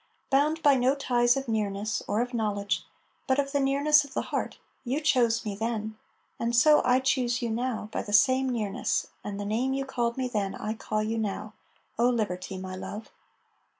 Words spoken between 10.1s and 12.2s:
me then I call you now O